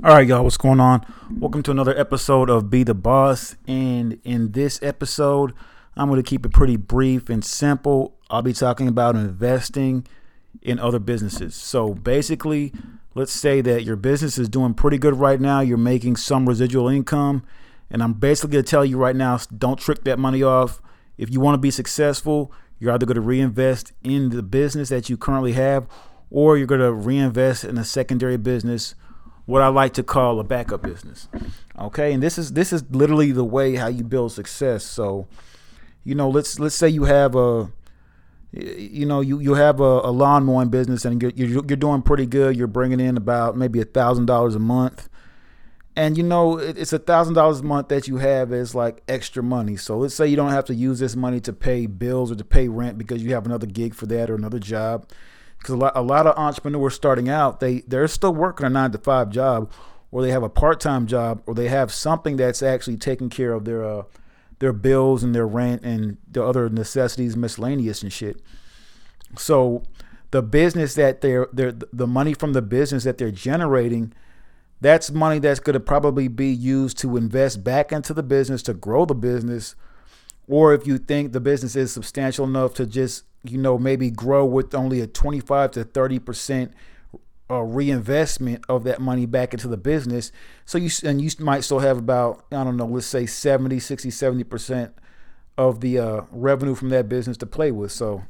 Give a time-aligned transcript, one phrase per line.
[0.00, 1.06] All right, y'all, what's going on?
[1.38, 3.54] Welcome to another episode of Be the Boss.
[3.68, 5.52] And in this episode,
[5.96, 8.16] I'm going to keep it pretty brief and simple.
[8.28, 10.04] I'll be talking about investing
[10.60, 11.54] in other businesses.
[11.54, 12.72] So basically,
[13.14, 16.88] let's say that your business is doing pretty good right now, you're making some residual
[16.88, 17.44] income.
[17.88, 20.80] And I'm basically going to tell you right now don't trick that money off.
[21.16, 22.50] If you want to be successful,
[22.80, 25.86] you're either going to reinvest in the business that you currently have
[26.28, 28.96] or you're going to reinvest in a secondary business
[29.46, 31.28] what I like to call a backup business.
[31.78, 34.84] Okay, and this is this is literally the way how you build success.
[34.84, 35.26] So,
[36.04, 37.72] you know, let's let's say you have a
[38.52, 42.02] you know you you have a, a lawn mowing business and you're, you're, you're doing
[42.02, 42.56] pretty good.
[42.56, 45.08] You're bringing in about maybe a thousand dollars a month,
[45.96, 49.42] and you know it's a thousand dollars a month that you have as like extra
[49.42, 49.76] money.
[49.76, 52.44] So let's say you don't have to use this money to pay bills or to
[52.44, 55.06] pay rent because you have another gig for that or another job
[55.62, 58.90] because a lot, a lot of entrepreneurs starting out they they're still working a nine
[58.90, 59.70] to five job
[60.10, 63.64] or they have a part-time job or they have something that's actually taking care of
[63.64, 64.02] their uh,
[64.58, 68.40] their bills and their rent and the other necessities miscellaneous and shit.
[69.36, 69.82] So
[70.30, 74.12] the business that they're they're the money from the business that they're generating
[74.80, 78.74] that's money that's going to probably be used to invest back into the business to
[78.74, 79.76] grow the business.
[80.48, 84.44] Or if you think the business is substantial enough to just you know maybe grow
[84.44, 86.72] with only a 25 to 30 percent
[87.52, 90.32] uh, reinvestment of that money back into the business.
[90.64, 94.10] So you and you might still have about i don't know let's say 70 60
[94.10, 94.94] 70 percent
[95.58, 97.92] of the uh, revenue from that business to play with.
[97.92, 98.22] So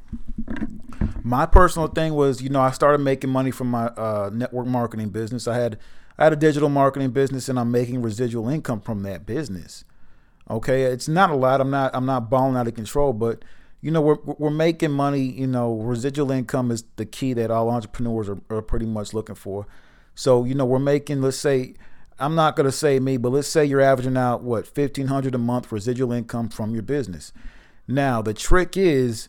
[1.23, 5.09] my personal thing was you know i started making money from my uh, network marketing
[5.09, 5.47] business.
[5.47, 5.79] I had
[6.17, 9.85] i had a digital marketing business and i'm making residual income from that business.
[10.49, 10.83] Okay?
[10.83, 11.61] It's not a lot.
[11.61, 13.45] I'm not i'm not balling out of control but
[13.83, 15.19] you know we're we're making money.
[15.19, 19.35] You know, residual income is the key that all entrepreneurs are, are pretty much looking
[19.35, 19.67] for.
[20.15, 21.21] So you know, we're making.
[21.21, 21.75] Let's say
[22.17, 25.37] I'm not going to say me, but let's say you're averaging out what 1500 a
[25.37, 27.33] month residual income from your business.
[27.85, 29.27] Now, the trick is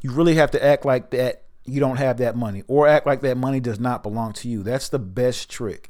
[0.00, 3.20] you really have to act like that you don't have that money or act like
[3.22, 4.62] that money does not belong to you.
[4.62, 5.88] That's the best trick.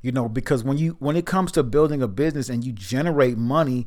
[0.00, 3.36] You know, because when you when it comes to building a business and you generate
[3.36, 3.86] money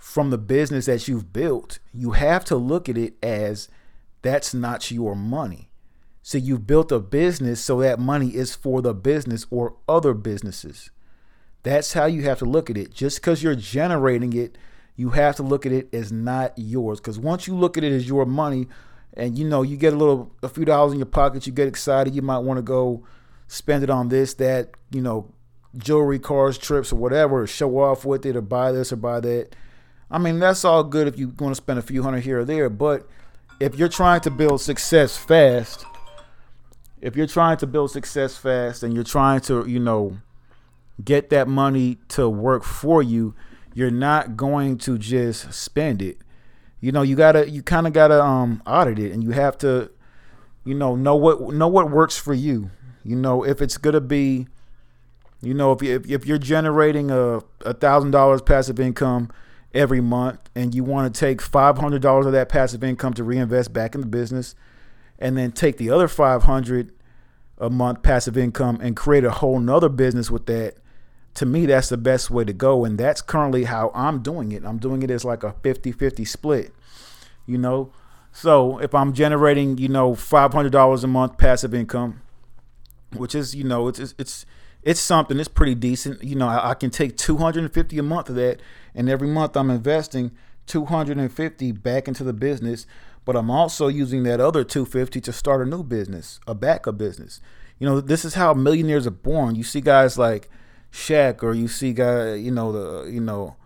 [0.00, 3.68] from the business that you've built, you have to look at it as
[4.22, 5.68] that's not your money.
[6.22, 10.90] So you've built a business so that money is for the business or other businesses.
[11.64, 12.94] That's how you have to look at it.
[12.94, 14.56] Just because you're generating it,
[14.96, 16.98] you have to look at it as not yours.
[16.98, 18.68] Because once you look at it as your money,
[19.14, 21.68] and you know you get a little, a few dollars in your pocket, you get
[21.68, 22.14] excited.
[22.14, 23.04] You might want to go
[23.48, 25.30] spend it on this, that, you know,
[25.76, 29.54] jewelry, cars, trips, or whatever, show off with it, or buy this or buy that
[30.10, 32.44] I mean, that's all good if you're going to spend a few hundred here or
[32.44, 33.06] there, but
[33.60, 35.84] if you're trying to build success fast,
[37.00, 40.18] if you're trying to build success fast and you're trying to, you know,
[41.04, 43.34] get that money to work for you,
[43.74, 46.18] you're not going to just spend it.
[46.80, 49.90] You know, you gotta, you kind of gotta um, audit it, and you have to,
[50.64, 52.70] you know, know what know what works for you.
[53.04, 54.48] You know, if it's gonna be,
[55.42, 59.30] you know, if you, if, if you're generating a a thousand dollars passive income
[59.74, 63.94] every month and you want to take $500 of that passive income to reinvest back
[63.94, 64.54] in the business
[65.18, 66.92] and then take the other 500
[67.58, 70.76] a month passive income and create a whole nother business with that
[71.34, 74.64] to me that's the best way to go and that's currently how i'm doing it.
[74.64, 76.74] I'm doing it as like a 50-50 split
[77.46, 77.92] you know?
[78.32, 82.22] So if i'm generating you know $500 a month passive income
[83.14, 84.46] which is you know it's it's it's
[85.00, 85.38] something.
[85.38, 86.22] It's pretty decent.
[86.22, 88.60] You know, I, I, can take 250 a month of that,
[88.94, 90.32] and every month I'm investing
[90.66, 92.86] 250 back into the business.
[93.24, 97.40] But I'm also using that other 250 to start a new business, a backup business.
[97.78, 99.54] You know, this is how millionaires are born.
[99.54, 100.48] You see guys like
[100.92, 103.56] Shaq, or you see guy, you know, the you know,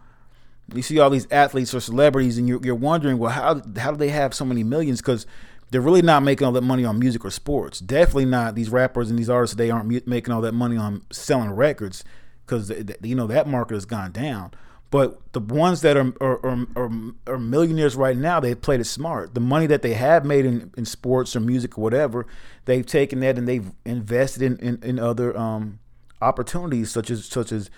[0.74, 3.96] you see all these athletes or celebrities, and you're you're wondering, well, how how do
[3.96, 5.00] they have so many millions?
[5.00, 5.26] Because
[5.74, 7.80] they're really not making all that money on music or sports.
[7.80, 9.56] Definitely not these rappers and these artists.
[9.56, 12.04] They aren't making all that money on selling records
[12.46, 12.70] because
[13.02, 14.52] you know that market has gone down.
[14.92, 16.46] But the ones that are are,
[16.76, 16.90] are,
[17.26, 19.34] are millionaires right now, they've played it smart.
[19.34, 22.24] The money that they have made in, in sports or music or whatever,
[22.66, 25.80] they've taken that and they've invested in, in, in other um,
[26.22, 27.68] opportunities such as such as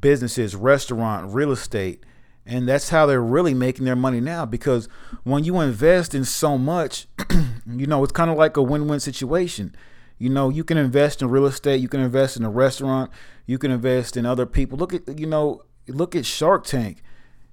[0.00, 2.04] businesses, restaurant, real estate,
[2.46, 4.88] and that's how they're really making their money now because
[5.24, 7.06] when you invest in so much,
[7.66, 9.74] you know, it's kind of like a win win situation.
[10.18, 13.10] You know, you can invest in real estate, you can invest in a restaurant,
[13.46, 14.76] you can invest in other people.
[14.76, 17.02] Look at, you know, look at Shark Tank,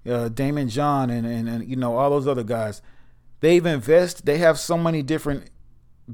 [0.06, 2.82] uh, Daymond John, and, and, and, you know, all those other guys.
[3.40, 5.50] They've invested, they have so many different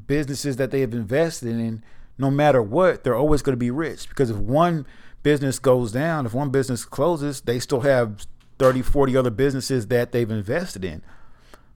[0.06, 1.84] businesses that they have invested in
[2.18, 4.86] no matter what, they're always going to be rich because if one
[5.24, 8.26] business goes down, if one business closes, they still have
[8.60, 11.02] 30, 40 other businesses that they've invested in.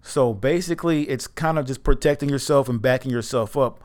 [0.08, 3.84] So basically, it's kind of just protecting yourself and backing yourself up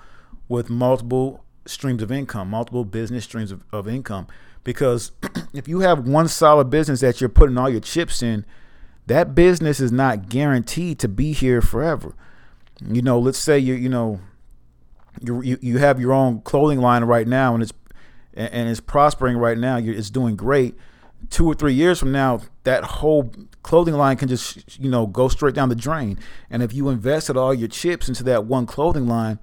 [0.49, 4.29] with multiple streams of income, multiple business streams of, of income.
[4.63, 5.11] Because
[5.53, 8.45] if you have one solid business that you're putting all your chips in,
[9.09, 12.15] that business is not guaranteed to be here forever.
[12.81, 14.21] You know, let's say you you know
[15.21, 17.73] you you, you have your own clothing line right now and it's
[18.35, 19.77] and it's prospering right now.
[19.77, 20.77] It's doing great.
[21.31, 23.33] Two or three years from now, that whole
[23.63, 26.19] clothing line can just you know go straight down the drain.
[26.51, 29.39] And if you invested all your chips into that one clothing line,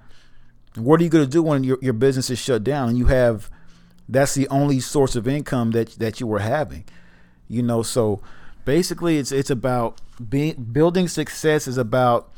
[0.76, 3.06] what are you going to do when your, your business is shut down and you
[3.06, 3.50] have
[4.08, 6.84] that's the only source of income that that you were having?
[7.48, 8.22] You know, so
[8.64, 12.32] basically it's it's about being building success is about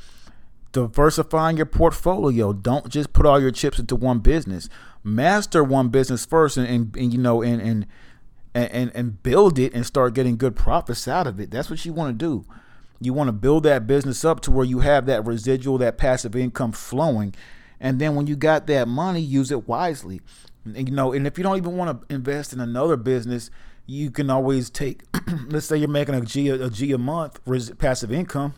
[0.73, 2.53] diversifying your portfolio.
[2.53, 4.69] Don't just put all your chips into one business.
[5.05, 7.87] Master one business first and, and, and you know and and
[8.55, 11.51] and and build it and start getting good profits out of it.
[11.51, 12.45] That's what you want to do.
[13.01, 16.37] You want to build that business up to where you have that residual, that passive
[16.37, 17.35] income flowing.
[17.81, 20.21] And then when you got that money, use it wisely.
[20.65, 23.51] And, you know, and if you don't even want to invest in another business,
[23.87, 25.03] you can always take
[25.49, 27.41] let's say you're making a G a G a month
[27.79, 28.55] passive income.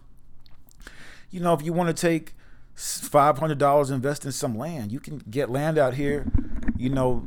[1.31, 2.35] You know, if you want to take
[2.75, 6.27] five hundred dollars invest in some land, you can get land out here,
[6.77, 7.27] you know,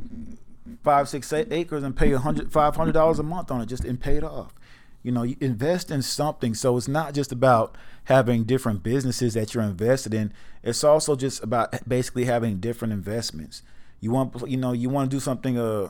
[0.82, 3.84] five, six acres and pay a hundred five hundred dollars a month on it just
[3.84, 4.54] and pay it off.
[5.02, 6.54] You know, you invest in something.
[6.54, 10.32] So it's not just about having different businesses that you're invested in.
[10.62, 13.62] It's also just about basically having different investments.
[14.00, 15.88] You want you know, you want to do something uh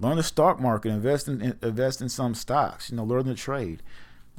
[0.00, 3.82] learn the stock market, invest in invest in some stocks, you know, learn the trade.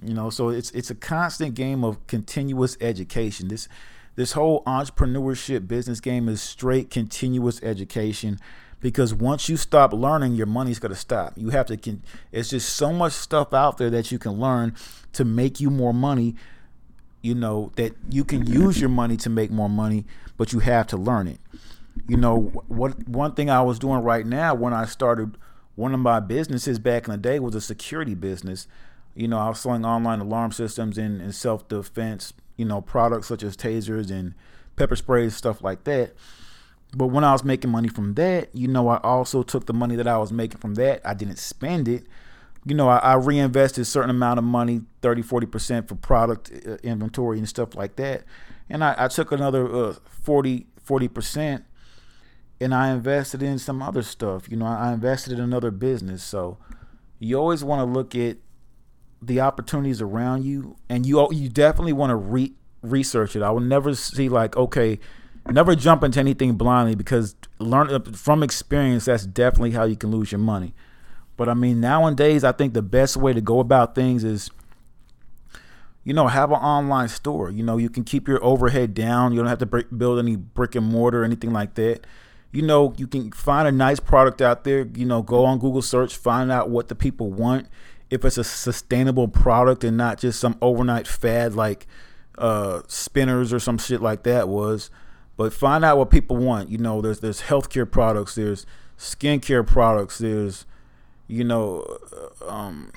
[0.04, 3.48] You know, so it's it's a constant game of continuous education.
[3.48, 3.68] This
[4.16, 8.40] this whole entrepreneurship business game is straight continuous education
[8.86, 11.34] because once you stop learning your money's going to stop.
[11.36, 14.76] You have to can it's just so much stuff out there that you can learn
[15.14, 16.36] to make you more money
[17.24, 20.06] you know that you can use your money to make more money
[20.38, 21.40] but you have to learn it.
[22.08, 22.38] You know
[22.68, 25.36] what one thing i was doing right now when i started
[25.74, 28.68] one of my businesses back in the day was a security business.
[29.16, 33.42] You know i was selling online alarm systems and, and self-defense you know products such
[33.42, 34.36] as tasers and
[34.76, 36.14] pepper sprays stuff like that
[36.96, 39.96] but when i was making money from that you know i also took the money
[39.96, 42.06] that i was making from that i didn't spend it
[42.66, 46.76] you know i, I reinvested a certain amount of money 30 40% for product uh,
[46.84, 48.24] inventory and stuff like that
[48.70, 49.94] and i, I took another uh,
[50.24, 51.64] 40 40%
[52.60, 54.50] and I invested in some other stuff.
[54.50, 56.24] You know, I invested in another business.
[56.24, 56.58] So
[57.20, 58.38] you always want to look at
[59.22, 63.42] the opportunities around you, and you you definitely want to re- research it.
[63.42, 65.00] I will never see like okay,
[65.52, 69.06] never jump into anything blindly because learn uh, from experience.
[69.06, 70.74] That's definitely how you can lose your money.
[71.38, 74.50] But I mean, nowadays, I think the best way to go about things is
[76.04, 77.50] you know, have an online store.
[77.50, 79.32] You know, you can keep your overhead down.
[79.32, 82.06] You don't have to break, build any brick and mortar or anything like that
[82.56, 84.88] you know, you can find a nice product out there.
[84.96, 87.68] You know, go on Google search, find out what the people want.
[88.10, 91.86] If it's a sustainable product and not just some overnight fad like
[92.38, 94.90] uh, spinners or some shit like that was,
[95.38, 96.70] but find out what people want.
[96.70, 98.66] You know, there's there's healthcare products, there's
[98.98, 100.66] skincare products, there's
[101.28, 102.00] you know,
[102.42, 102.92] uh, um,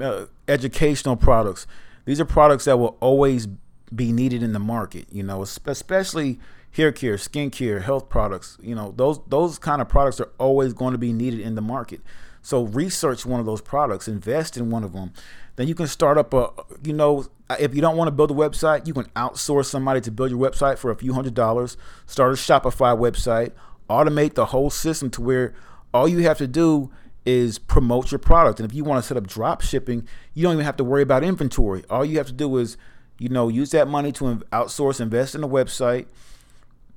[0.00, 1.66] uh, educational products.
[2.04, 3.46] These are products that will always
[3.94, 5.06] be needed in the market.
[5.10, 6.38] You know, especially
[6.72, 10.92] hair care, skincare, health products, you know, those those kind of products are always going
[10.92, 12.00] to be needed in the market.
[12.40, 15.12] So research one of those products, invest in one of them.
[15.58, 16.50] Then you can start up a,
[16.84, 17.26] you know,
[17.58, 20.38] if you don't want to build a website, you can outsource somebody to build your
[20.38, 21.76] website for a few hundred dollars.
[22.06, 23.50] Start a Shopify website,
[23.90, 25.52] automate the whole system to where
[25.92, 26.92] all you have to do
[27.26, 28.60] is promote your product.
[28.60, 31.02] And if you want to set up drop shipping, you don't even have to worry
[31.02, 31.82] about inventory.
[31.90, 32.76] All you have to do is,
[33.18, 36.06] you know, use that money to outsource, invest in a website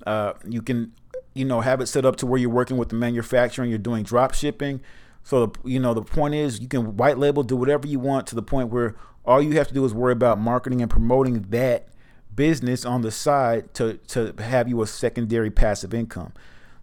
[0.05, 0.91] uh, you can,
[1.33, 3.79] you know, have it set up to where you're working with the manufacturer and you're
[3.79, 4.81] doing drop shipping.
[5.23, 8.27] So, the, you know, the point is you can white label, do whatever you want
[8.27, 11.43] to the point where all you have to do is worry about marketing and promoting
[11.49, 11.87] that
[12.35, 16.33] business on the side to, to have you a secondary passive income.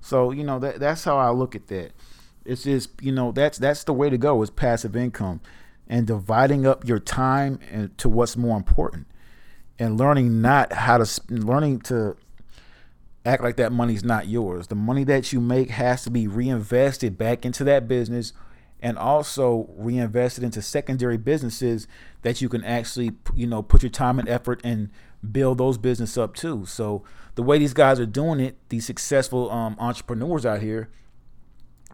[0.01, 1.93] So, you know, that, that's how I look at that.
[2.45, 5.41] It's just, you know, that's, that's the way to go is passive income
[5.89, 9.07] and dividing up your time and to what's more important
[9.79, 12.17] and learning not how to learning to
[13.29, 14.69] act like that money's not yours.
[14.69, 18.33] The money that you make has to be reinvested back into that business
[18.81, 21.87] and also reinvested into secondary businesses
[22.23, 24.89] that you can actually, you know, put your time and effort and
[25.33, 26.65] build those business up too.
[26.65, 27.03] So
[27.35, 30.89] the way these guys are doing it, these successful um, entrepreneurs out here,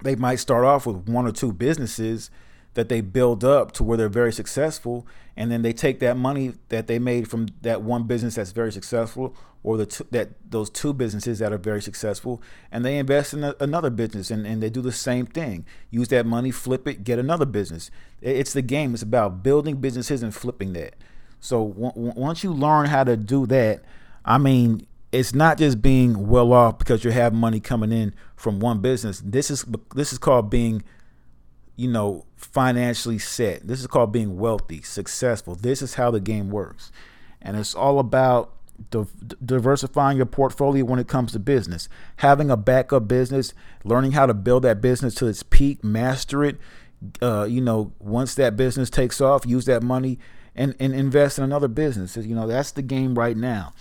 [0.03, 2.31] they might start off with one or two businesses
[2.75, 6.53] that they build up to where they're very successful and then they take that money
[6.69, 10.69] that they made from that one business that's very successful or the two, that those
[10.69, 14.63] two businesses that are very successful and they invest in a, another business and, and
[14.63, 15.65] they do the same thing.
[15.91, 17.91] Use that money flip it get another business.
[18.21, 18.95] It's the game.
[18.95, 20.95] It's about building businesses and flipping that.
[21.41, 23.83] So w- once you learn how to do that
[24.27, 28.59] i mean it's not just being well off because you have money coming in from
[28.59, 29.23] one business.
[29.25, 29.65] This is
[29.95, 30.83] this is called being
[31.77, 33.67] you know, financially set.
[33.67, 35.55] This is called being wealthy, successful.
[35.55, 36.93] This is how the game works.
[37.43, 38.53] And it's all about
[38.91, 39.07] di-
[39.45, 43.55] diversifying your portfolio when it comes to business, having a backup business,
[43.85, 46.57] learning how to build that business to its peak, master it.
[47.21, 50.19] Uh, you know, once that business takes off, use that money
[50.55, 52.17] and, and invest in another business.
[52.17, 53.73] You know, that's the game right now.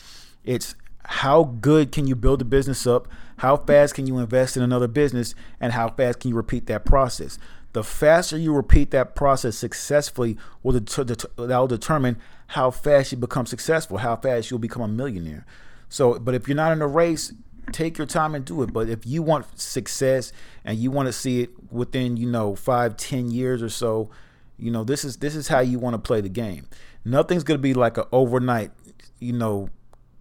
[0.44, 3.08] It's how good can you build a business up?
[3.38, 5.36] How fast can you invest in another business?
[5.60, 7.38] And how fast can you repeat that process?
[7.74, 13.12] The faster you repeat that process successfully will det- det- that will determine how fast
[13.12, 15.46] you become successful, how fast you'll become a millionaire.
[15.90, 17.34] So, but if you're not in a race,
[17.72, 18.72] take your time and do it.
[18.74, 20.32] But if you want success
[20.64, 24.10] and you want to see it within, you know, five, ten years or so,
[24.58, 26.68] you know, this is this is how you want to play the game.
[27.04, 28.72] Nothing's gonna be like an overnight,
[29.20, 29.70] you know,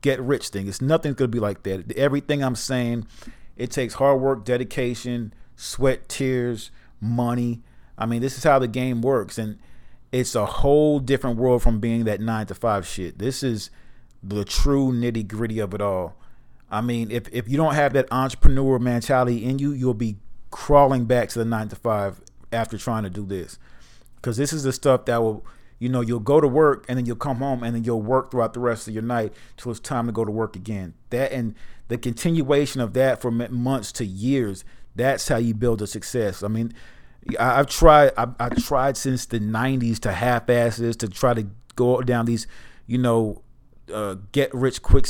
[0.00, 0.68] get rich thing.
[0.68, 1.92] It's nothing's gonna be like that.
[1.92, 3.06] Everything I'm saying,
[3.56, 6.70] it takes hard work, dedication, sweat, tears
[7.02, 7.60] money.
[7.98, 9.58] I mean, this is how the game works, and
[10.12, 13.18] it's a whole different world from being that nine to five shit.
[13.18, 13.70] This is
[14.22, 16.16] the true nitty gritty of it all.
[16.70, 20.16] I mean, if if you don't have that entrepreneur mentality in you, you'll be
[20.50, 22.20] crawling back to the nine to five
[22.52, 23.58] after trying to do this,
[24.16, 25.44] because this is the stuff that will.
[25.78, 28.30] You know, you'll go to work and then you'll come home and then you'll work
[28.30, 30.94] throughout the rest of your night till it's time to go to work again.
[31.10, 31.56] That and
[31.88, 36.42] the continuation of that for months to years that's how you build a success.
[36.42, 36.72] I mean,
[37.38, 38.12] I've tried.
[38.16, 41.46] I've, I've tried since the '90s to half-ass this to try to
[41.76, 42.46] go down these,
[42.86, 43.42] you know,
[43.92, 45.06] uh, get rich quick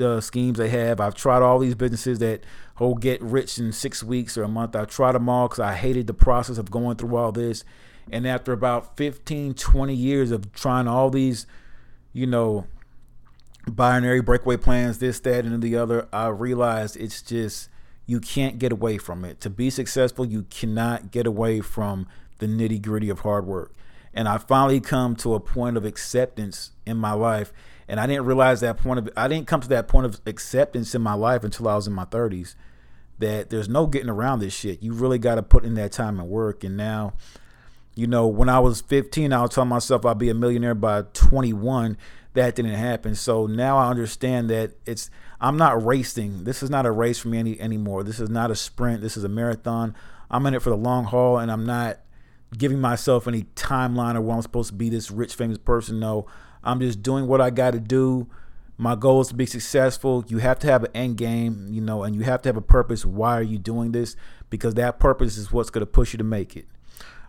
[0.00, 1.00] uh, schemes they have.
[1.00, 2.44] I've tried all these businesses that
[2.76, 4.74] whole get rich in six weeks or a month.
[4.76, 7.64] I've tried them all because I hated the process of going through all this.
[8.10, 11.46] And after about 15, 20 years of trying all these,
[12.12, 12.66] you know,
[13.66, 17.68] binary breakaway plans, this, that, and the other, I realized it's just
[18.06, 19.40] you can't get away from it.
[19.40, 22.06] To be successful, you cannot get away from
[22.38, 23.72] the nitty gritty of hard work.
[24.12, 27.52] And I finally come to a point of acceptance in my life.
[27.88, 30.94] And I didn't realize that point of I didn't come to that point of acceptance
[30.94, 32.54] in my life until I was in my 30s.
[33.18, 34.82] That there's no getting around this shit.
[34.82, 36.64] You really got to put in that time and work.
[36.64, 37.14] And now,
[37.94, 41.02] you know, when I was 15, I was telling myself I'd be a millionaire by
[41.12, 41.96] 21
[42.34, 43.14] that didn't happen.
[43.14, 45.10] So now I understand that it's
[45.40, 46.44] I'm not racing.
[46.44, 48.02] This is not a race for me any, anymore.
[48.02, 49.00] This is not a sprint.
[49.00, 49.94] This is a marathon.
[50.30, 52.00] I'm in it for the long haul, and I'm not
[52.56, 56.00] giving myself any timeline or where I'm supposed to be this rich, famous person.
[56.00, 56.26] No,
[56.62, 58.26] I'm just doing what I got to do.
[58.76, 60.24] My goal is to be successful.
[60.26, 62.62] You have to have an end game, you know, and you have to have a
[62.62, 63.04] purpose.
[63.04, 64.16] Why are you doing this?
[64.50, 66.66] Because that purpose is what's going to push you to make it.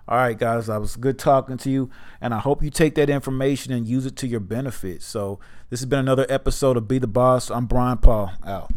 [0.07, 1.89] All right, guys, I was good talking to you,
[2.21, 5.01] and I hope you take that information and use it to your benefit.
[5.01, 5.39] So,
[5.71, 7.49] this has been another episode of Be the Boss.
[7.49, 8.31] I'm Brian Paul.
[8.45, 8.71] Out.